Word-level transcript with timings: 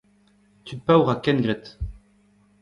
Tud 0.65 0.79
paour 0.87 1.07
ha 1.11 1.15
kengred. 1.25 1.63